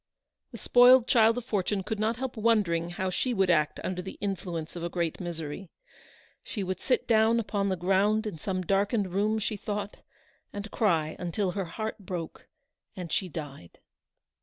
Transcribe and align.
The 0.51 0.57
spoiled 0.57 1.07
child 1.07 1.37
of 1.37 1.45
fortune 1.45 1.83
could 1.83 1.99
not 1.99 2.15
help 2.15 2.35
wondering 2.35 2.89
how 2.89 3.11
she 3.11 3.35
would 3.35 3.51
act 3.51 3.79
under 3.83 4.01
the 4.01 4.17
influence 4.19 4.75
of 4.75 4.81
a 4.83 4.89
great 4.89 5.19
misery. 5.19 5.69
She 6.43 6.63
would 6.63 6.79
sit 6.79 7.07
down 7.07 7.39
upon 7.39 7.69
the 7.69 7.75
ground 7.75 8.25
in 8.25 8.39
some 8.39 8.63
darkened 8.63 9.13
room, 9.13 9.37
she 9.37 9.57
thought, 9.57 9.97
and 10.51 10.71
cry 10.71 11.15
until 11.19 11.51
her 11.51 11.65
heart 11.65 11.99
broke 11.99 12.47
and 12.95 13.11
she 13.11 13.29
died. 13.29 13.77